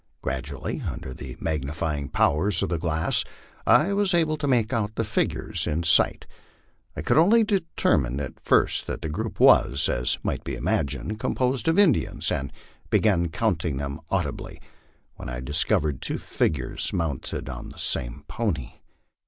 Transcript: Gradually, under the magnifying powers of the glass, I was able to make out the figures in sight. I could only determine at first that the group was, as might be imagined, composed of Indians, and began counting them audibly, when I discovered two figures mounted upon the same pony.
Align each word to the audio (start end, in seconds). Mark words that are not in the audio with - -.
Gradually, 0.23 0.81
under 0.81 1.13
the 1.13 1.37
magnifying 1.39 2.09
powers 2.09 2.63
of 2.63 2.69
the 2.69 2.79
glass, 2.79 3.23
I 3.67 3.93
was 3.93 4.15
able 4.15 4.35
to 4.37 4.47
make 4.47 4.73
out 4.73 4.95
the 4.95 5.03
figures 5.03 5.67
in 5.67 5.83
sight. 5.83 6.25
I 6.95 7.03
could 7.03 7.19
only 7.19 7.43
determine 7.43 8.19
at 8.19 8.39
first 8.39 8.87
that 8.87 9.03
the 9.03 9.09
group 9.09 9.39
was, 9.39 9.87
as 9.87 10.17
might 10.23 10.43
be 10.43 10.55
imagined, 10.55 11.19
composed 11.19 11.67
of 11.67 11.77
Indians, 11.77 12.31
and 12.31 12.51
began 12.89 13.29
counting 13.29 13.77
them 13.77 13.99
audibly, 14.09 14.59
when 15.17 15.29
I 15.29 15.39
discovered 15.39 16.01
two 16.01 16.17
figures 16.17 16.91
mounted 16.91 17.47
upon 17.47 17.69
the 17.69 17.77
same 17.77 18.23
pony. 18.27 18.79